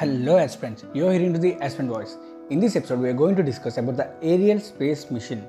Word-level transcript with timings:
Hello 0.00 0.36
aspirants, 0.36 0.84
you 0.94 1.08
are 1.08 1.12
hearing 1.12 1.32
to 1.32 1.40
the 1.40 1.54
aspirant 1.60 1.90
voice. 1.90 2.18
In 2.50 2.60
this 2.60 2.76
episode, 2.76 3.00
we 3.00 3.08
are 3.08 3.18
going 3.20 3.34
to 3.34 3.42
discuss 3.42 3.78
about 3.78 3.96
the 3.96 4.08
Ariel 4.22 4.60
space 4.60 5.10
mission. 5.10 5.44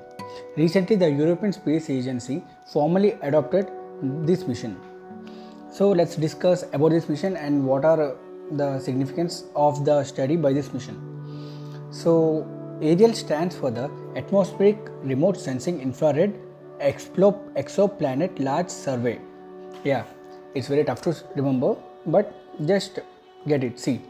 Recently, 0.56 0.96
the 0.96 1.08
European 1.08 1.52
Space 1.52 1.88
Agency 1.88 2.42
formally 2.72 3.12
adopted 3.22 3.70
this 4.02 4.48
mission. 4.48 4.76
So 5.70 5.90
let's 5.90 6.16
discuss 6.16 6.64
about 6.72 6.90
this 6.90 7.08
mission 7.08 7.36
and 7.36 7.64
what 7.64 7.84
are 7.84 8.16
the 8.50 8.80
significance 8.80 9.44
of 9.54 9.84
the 9.84 10.02
study 10.02 10.34
by 10.34 10.52
this 10.52 10.72
mission. 10.72 10.98
So 11.92 12.44
Ariel 12.82 13.12
stands 13.12 13.54
for 13.54 13.70
the 13.70 13.88
Atmospheric 14.16 14.78
Remote 15.04 15.36
Sensing 15.36 15.80
Infrared 15.80 16.36
Exoplanet 16.80 18.40
Large 18.40 18.68
Survey. 18.68 19.20
Yeah, 19.84 20.06
it's 20.56 20.66
very 20.66 20.82
tough 20.82 21.02
to 21.02 21.14
remember, 21.36 21.76
but 22.04 22.34
just 22.66 22.98
get 23.46 23.62
it. 23.62 23.78
See, 23.78 24.00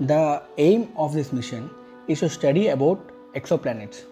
the 0.00 0.42
aim 0.58 0.88
of 0.96 1.12
this 1.12 1.32
mission 1.32 1.70
is 2.06 2.20
to 2.20 2.28
study 2.28 2.68
about 2.68 3.10
exoplanets. 3.34 4.04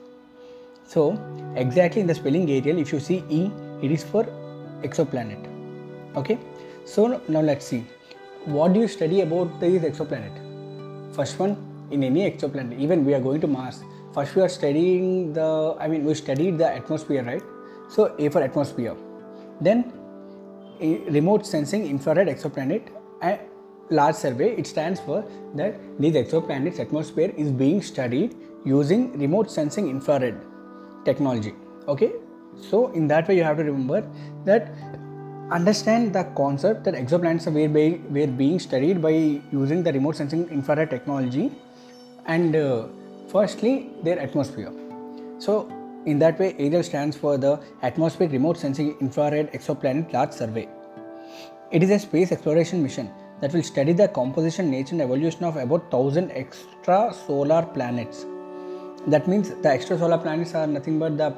So 0.84 1.18
exactly 1.56 2.00
in 2.00 2.06
the 2.06 2.14
spelling 2.14 2.50
Ariel, 2.50 2.78
if 2.78 2.92
you 2.92 3.00
see 3.00 3.24
E, 3.28 3.50
it 3.82 3.91
is 3.91 4.04
for 4.04 4.24
exoplanet. 4.82 5.46
Okay. 6.16 6.38
So 6.84 7.20
now 7.28 7.41
let's 7.41 7.66
see. 7.66 7.84
What 8.44 8.72
do 8.72 8.80
you 8.80 8.88
study 8.88 9.20
about 9.22 9.60
these 9.60 9.82
exoplanet? 9.82 11.14
First 11.14 11.38
one, 11.38 11.56
in 11.91 12.02
any 12.05 12.30
exoplanet, 12.30 12.78
even 12.78 13.05
we 13.05 13.14
are 13.14 13.20
going 13.20 13.41
to 13.41 13.46
Mars. 13.46 13.82
First 14.12 14.34
we 14.34 14.42
are 14.42 14.48
studying 14.48 15.32
the, 15.32 15.77
I 15.78 15.88
mean 15.88 16.05
we 16.05 16.14
studied 16.14 16.58
the 16.58 16.72
atmosphere, 16.72 17.22
right? 17.24 17.42
So 17.88 18.14
A 18.18 18.28
for 18.28 18.42
atmosphere. 18.42 18.96
Then 19.60 19.92
remote 20.80 21.46
sensing 21.46 21.86
infrared 21.86 22.28
exoplanet 22.28 22.88
large 23.91 24.17
survey 24.17 24.51
it 24.56 24.67
stands 24.67 25.01
for 25.01 25.25
that 25.55 25.79
these 25.98 26.15
exoplanets 26.15 26.81
atmosphere 26.81 27.33
is 27.37 27.51
being 27.51 27.81
studied 27.81 28.34
using 28.65 29.17
remote 29.19 29.51
sensing 29.51 29.89
infrared 29.89 30.41
technology. 31.05 31.55
Okay? 31.87 32.12
So 32.61 32.89
in 32.92 33.07
that 33.09 33.29
way 33.29 33.37
you 33.37 33.45
have 33.45 33.59
to 33.59 33.64
remember 33.64 34.09
that 34.45 34.73
understand 35.51 36.12
the 36.12 36.25
concept 36.37 36.84
that 36.84 36.95
exoplanets 36.95 37.47
were 37.47 37.69
being, 37.69 38.12
were 38.12 38.27
being 38.27 38.59
studied 38.59 39.01
by 39.01 39.41
using 39.53 39.83
the 39.83 39.92
remote 39.92 40.17
sensing 40.17 40.48
infrared 40.48 40.91
technology 40.91 41.53
and 42.27 42.57
uh, 42.57 42.87
firstly 43.29 43.91
their 44.03 44.19
atmosphere. 44.19 44.73
So 45.39 45.70
in 46.07 46.19
that 46.20 46.39
way 46.39 46.57
ariel 46.59 46.83
stands 46.83 47.17
for 47.17 47.37
the 47.37 47.61
atmospheric 47.83 48.33
remote 48.33 48.57
sensing 48.57 48.97
infrared 49.01 49.53
exoplanet 49.53 50.12
large 50.12 50.33
survey. 50.33 50.69
It 51.70 51.83
is 51.83 51.91
a 51.91 51.98
space 51.98 52.33
exploration 52.33 52.83
mission 52.83 53.11
that 53.41 53.53
will 53.53 53.62
study 53.62 53.92
the 53.92 54.09
composition 54.09 54.70
nature 54.70 54.92
and 54.92 55.03
evolution 55.03 55.45
of 55.45 55.56
about 55.56 55.92
1000 55.92 56.31
extra 56.31 57.12
solar 57.27 57.62
planets. 57.62 58.25
That 59.06 59.29
means 59.29 59.51
the 59.51 59.69
extra 59.69 59.98
solar 59.98 60.19
planets 60.19 60.55
are 60.55 60.67
nothing 60.67 60.98
but 60.98 61.17
the 61.17 61.34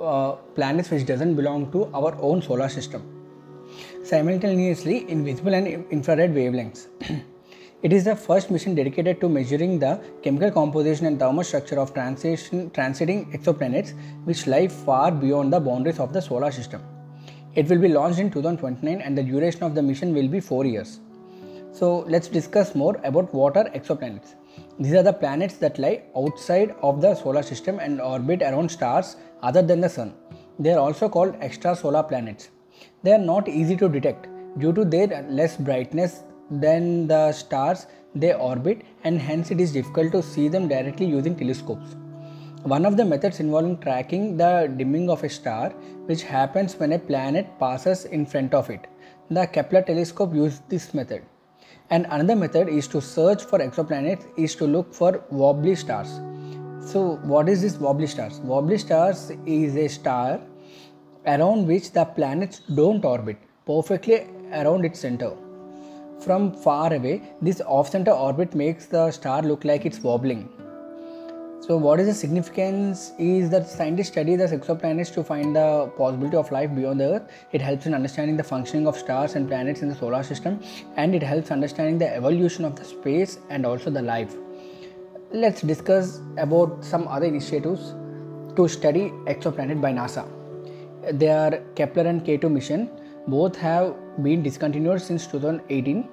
uh, 0.00 0.32
planets 0.56 0.90
which 0.90 1.06
doesn't 1.06 1.34
belong 1.34 1.70
to 1.72 1.84
our 1.94 2.16
own 2.20 2.42
solar 2.42 2.68
system. 2.68 3.02
Simultaneously 4.02 5.08
in 5.10 5.24
visible 5.24 5.54
and 5.54 5.66
infrared 5.90 6.34
wavelengths. 6.34 6.88
It 7.82 7.92
is 7.92 8.04
the 8.04 8.16
first 8.16 8.50
mission 8.50 8.74
dedicated 8.74 9.20
to 9.20 9.28
measuring 9.28 9.78
the 9.78 10.02
chemical 10.22 10.50
composition 10.50 11.04
and 11.04 11.18
thermal 11.18 11.44
structure 11.44 11.78
of 11.78 11.92
transiting 11.92 13.30
exoplanets 13.36 13.92
which 14.24 14.46
lie 14.46 14.68
far 14.68 15.12
beyond 15.12 15.52
the 15.52 15.60
boundaries 15.60 16.00
of 16.00 16.14
the 16.14 16.22
solar 16.22 16.50
system 16.50 16.93
it 17.54 17.68
will 17.68 17.78
be 17.78 17.88
launched 17.88 18.18
in 18.18 18.30
2029 18.30 19.00
and 19.00 19.16
the 19.16 19.22
duration 19.22 19.62
of 19.62 19.74
the 19.74 19.82
mission 19.82 20.14
will 20.14 20.28
be 20.28 20.40
4 20.40 20.64
years 20.64 21.00
so 21.72 22.04
let's 22.14 22.28
discuss 22.28 22.74
more 22.74 22.94
about 23.04 23.32
what 23.34 23.56
are 23.56 23.68
exoplanets 23.80 24.34
these 24.78 24.94
are 24.94 25.02
the 25.02 25.12
planets 25.12 25.56
that 25.58 25.78
lie 25.78 26.02
outside 26.16 26.74
of 26.82 27.00
the 27.00 27.14
solar 27.14 27.42
system 27.42 27.78
and 27.78 28.00
orbit 28.00 28.42
around 28.42 28.70
stars 28.70 29.16
other 29.42 29.62
than 29.62 29.80
the 29.80 29.88
sun. 29.88 30.14
They 30.58 30.72
are 30.72 30.78
also 30.78 31.08
called 31.08 31.38
extrasolar 31.40 32.08
planets. 32.08 32.50
They 33.02 33.12
are 33.12 33.18
not 33.18 33.48
easy 33.48 33.76
to 33.76 33.88
detect 33.88 34.28
due 34.58 34.72
to 34.72 34.84
their 34.84 35.26
less 35.28 35.56
brightness 35.56 36.22
than 36.50 37.06
the 37.06 37.32
stars 37.32 37.86
they 38.14 38.32
orbit 38.34 38.82
and 39.02 39.20
hence 39.20 39.50
it 39.50 39.60
is 39.60 39.72
difficult 39.72 40.12
to 40.12 40.22
see 40.22 40.48
them 40.48 40.68
directly 40.68 41.06
using 41.06 41.36
telescopes. 41.36 41.96
One 42.64 42.86
of 42.86 42.96
the 42.96 43.04
methods 43.04 43.40
involving 43.40 43.76
tracking 43.76 44.38
the 44.38 44.72
dimming 44.74 45.10
of 45.10 45.22
a 45.22 45.28
star 45.28 45.68
which 46.06 46.22
happens 46.22 46.74
when 46.76 46.92
a 46.92 46.98
planet 46.98 47.46
passes 47.58 48.06
in 48.06 48.24
front 48.24 48.54
of 48.54 48.70
it. 48.70 48.86
The 49.28 49.46
Kepler 49.46 49.82
telescope 49.82 50.34
used 50.34 50.66
this 50.70 50.94
method. 50.94 51.24
And 51.90 52.06
another 52.08 52.34
method 52.34 52.70
is 52.70 52.88
to 52.88 53.02
search 53.02 53.44
for 53.44 53.58
exoplanets 53.58 54.24
is 54.38 54.54
to 54.54 54.66
look 54.66 54.94
for 54.94 55.22
wobbly 55.30 55.74
stars. 55.74 56.22
So 56.80 57.16
what 57.24 57.50
is 57.50 57.60
this 57.60 57.76
wobbly 57.76 58.06
stars? 58.06 58.40
Wobbly 58.40 58.78
stars 58.78 59.30
is 59.44 59.76
a 59.76 59.86
star 59.86 60.40
around 61.26 61.66
which 61.66 61.92
the 61.92 62.06
planets 62.06 62.60
don't 62.60 63.04
orbit 63.04 63.36
perfectly 63.66 64.26
around 64.52 64.86
its 64.86 65.00
center. 65.00 65.36
From 66.18 66.50
far 66.50 66.94
away, 66.94 67.20
this 67.42 67.60
off-center 67.60 68.12
orbit 68.12 68.54
makes 68.54 68.86
the 68.86 69.10
star 69.10 69.42
look 69.42 69.66
like 69.66 69.84
it's 69.84 69.98
wobbling. 69.98 70.48
So 71.66 71.78
what 71.78 71.98
is 71.98 72.06
the 72.06 72.12
significance 72.12 73.12
is 73.18 73.48
that 73.48 73.66
scientists 73.66 74.08
study 74.08 74.36
the 74.36 74.44
exoplanets 74.44 75.10
to 75.14 75.24
find 75.24 75.56
the 75.56 75.90
possibility 75.96 76.36
of 76.36 76.52
life 76.52 76.74
beyond 76.74 77.00
the 77.00 77.06
Earth. 77.14 77.22
It 77.52 77.62
helps 77.62 77.86
in 77.86 77.94
understanding 77.94 78.36
the 78.36 78.44
functioning 78.44 78.86
of 78.86 78.98
stars 78.98 79.34
and 79.34 79.48
planets 79.48 79.80
in 79.80 79.88
the 79.88 79.94
solar 79.94 80.22
system 80.22 80.60
and 80.96 81.14
it 81.14 81.22
helps 81.22 81.50
understanding 81.50 81.96
the 81.96 82.14
evolution 82.14 82.66
of 82.66 82.76
the 82.76 82.84
space 82.84 83.38
and 83.48 83.64
also 83.64 83.88
the 83.88 84.02
life. 84.02 84.34
Let's 85.32 85.62
discuss 85.62 86.20
about 86.36 86.84
some 86.84 87.08
other 87.08 87.24
initiatives 87.24 87.94
to 88.56 88.68
study 88.68 89.08
exoplanet 89.24 89.80
by 89.80 89.92
NASA. 89.92 90.28
They 91.18 91.30
are 91.30 91.62
Kepler 91.76 92.06
and 92.06 92.22
K2 92.26 92.52
mission. 92.52 92.90
Both 93.26 93.56
have 93.56 93.94
been 94.22 94.42
discontinued 94.42 95.00
since 95.00 95.26
2018 95.28 96.10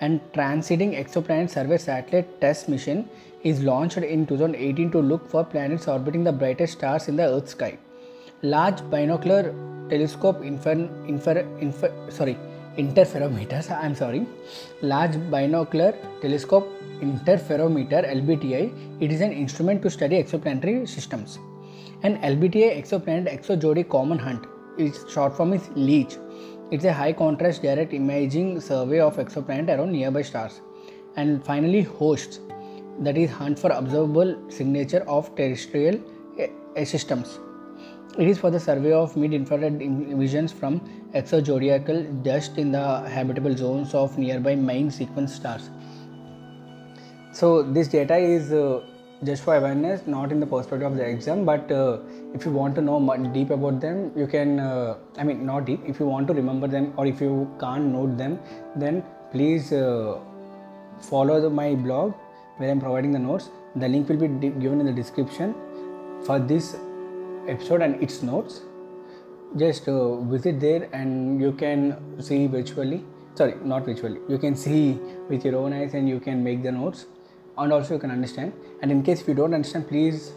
and 0.00 0.20
Transiting 0.32 0.92
Exoplanet 0.98 1.50
Survey 1.50 1.78
Satellite 1.78 2.40
TESS 2.40 2.68
Mission 2.68 3.08
is 3.42 3.62
launched 3.62 3.98
in 3.98 4.26
2018 4.26 4.90
to 4.92 4.98
look 4.98 5.28
for 5.28 5.44
planets 5.44 5.88
orbiting 5.88 6.24
the 6.24 6.32
brightest 6.32 6.78
stars 6.78 7.08
in 7.08 7.16
the 7.16 7.22
Earth's 7.22 7.52
sky. 7.52 7.76
Large 8.42 8.80
binocular 8.90 9.54
telescope 9.90 10.42
infer, 10.42 10.72
infer, 11.06 11.38
infer, 11.58 11.92
sorry, 12.08 12.36
interferometers, 12.78 13.70
I'm 13.70 13.94
sorry, 13.94 14.26
large 14.80 15.16
binocular 15.30 15.94
telescope 16.22 16.68
interferometer 17.00 18.06
LBTI, 18.08 19.02
it 19.02 19.12
is 19.12 19.20
an 19.20 19.32
instrument 19.32 19.82
to 19.82 19.90
study 19.90 20.22
exoplanetary 20.22 20.88
systems. 20.88 21.38
An 22.02 22.18
LBTI 22.18 22.80
exoplanet 22.80 23.28
exozodi 23.34 23.86
common 23.88 24.18
hunt, 24.18 24.46
its 24.78 25.10
short 25.12 25.36
form 25.36 25.52
is 25.52 25.68
LEECH. 25.74 26.16
It's 26.70 26.84
a 26.84 26.92
high 26.92 27.12
contrast 27.12 27.62
direct 27.62 27.92
imaging 27.92 28.60
survey 28.60 29.00
of 29.00 29.16
exoplanet 29.16 29.76
around 29.76 29.90
nearby 29.90 30.22
stars. 30.22 30.60
And 31.16 31.44
finally, 31.44 31.82
HOSTS, 31.82 32.38
that 33.00 33.16
is 33.16 33.28
hunt 33.28 33.58
for 33.58 33.70
observable 33.70 34.36
signature 34.48 35.04
of 35.08 35.34
terrestrial 35.34 35.98
systems. 36.84 37.40
It 38.16 38.28
is 38.28 38.38
for 38.38 38.50
the 38.52 38.60
survey 38.60 38.92
of 38.92 39.16
mid-infrared 39.16 39.82
emissions 39.82 40.52
from 40.52 40.80
exozodiacal 41.12 42.22
dust 42.22 42.56
in 42.56 42.70
the 42.70 43.00
habitable 43.08 43.56
zones 43.56 43.92
of 43.92 44.16
nearby 44.16 44.54
main 44.54 44.92
sequence 44.92 45.34
stars. 45.34 45.70
So 47.32 47.64
this 47.64 47.88
data 47.88 48.16
is 48.16 48.52
uh, 48.52 48.80
just 49.24 49.44
for 49.44 49.54
awareness, 49.54 50.06
not 50.06 50.32
in 50.32 50.40
the 50.40 50.46
perspective 50.46 50.90
of 50.90 50.96
the 50.96 51.04
exam. 51.04 51.44
But 51.44 51.70
uh, 51.70 51.98
if 52.34 52.44
you 52.44 52.52
want 52.52 52.74
to 52.76 52.80
know 52.80 52.98
deep 53.34 53.50
about 53.50 53.80
them, 53.80 54.12
you 54.16 54.26
can. 54.26 54.58
Uh, 54.60 54.96
I 55.18 55.24
mean, 55.24 55.44
not 55.44 55.64
deep. 55.66 55.80
If 55.86 56.00
you 56.00 56.06
want 56.06 56.26
to 56.28 56.34
remember 56.34 56.66
them, 56.66 56.92
or 56.96 57.06
if 57.06 57.20
you 57.20 57.54
can't 57.60 57.86
note 57.86 58.16
them, 58.16 58.38
then 58.76 59.04
please 59.32 59.72
follow 61.00 61.40
the, 61.40 61.50
my 61.50 61.74
blog 61.74 62.14
where 62.58 62.70
I'm 62.70 62.80
providing 62.80 63.12
the 63.12 63.18
notes. 63.18 63.50
The 63.76 63.88
link 63.88 64.08
will 64.08 64.16
be 64.16 64.48
given 64.48 64.80
in 64.80 64.86
the 64.86 64.92
description 64.92 65.54
for 66.24 66.38
this 66.38 66.76
episode 67.48 67.82
and 67.82 68.02
its 68.02 68.22
notes. 68.22 68.60
Just 69.56 69.88
uh, 69.88 70.20
visit 70.22 70.60
there 70.60 70.88
and 70.92 71.40
you 71.40 71.52
can 71.52 72.22
see 72.22 72.46
virtually. 72.46 73.04
Sorry, 73.34 73.54
not 73.64 73.84
virtually. 73.84 74.20
You 74.28 74.38
can 74.38 74.54
see 74.54 74.98
with 75.28 75.44
your 75.44 75.56
own 75.56 75.72
eyes 75.72 75.94
and 75.94 76.08
you 76.08 76.20
can 76.20 76.44
make 76.44 76.62
the 76.62 76.72
notes 76.72 77.06
and 77.60 77.72
also 77.72 77.94
you 77.94 78.00
can 78.00 78.10
understand. 78.10 78.52
And 78.82 78.90
in 78.90 79.02
case 79.02 79.20
if 79.20 79.28
you 79.28 79.34
don't 79.34 79.54
understand, 79.54 79.88
please 79.88 80.32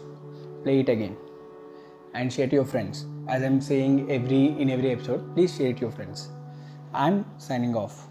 play 0.62 0.80
it 0.80 0.88
again 0.88 1.16
and 2.14 2.32
share 2.32 2.46
to 2.46 2.54
your 2.54 2.64
friends. 2.64 3.06
As 3.28 3.42
I'm 3.42 3.60
saying 3.60 4.10
every 4.10 4.46
in 4.46 4.70
every 4.70 4.90
episode, 4.92 5.34
please 5.34 5.56
share 5.56 5.68
it 5.68 5.76
to 5.78 5.82
your 5.82 5.90
friends. 5.90 6.28
I'm 6.92 7.24
signing 7.38 7.74
off. 7.74 8.06